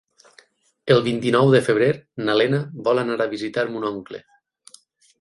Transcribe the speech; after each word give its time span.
El 0.95 1.01
vint-i-nou 1.07 1.53
de 1.57 1.61
febrer 1.69 1.91
na 2.23 2.39
Lena 2.41 2.65
vol 2.91 3.05
anar 3.05 3.21
a 3.27 3.31
visitar 3.37 3.71
mon 3.77 3.91
oncle. 3.95 4.27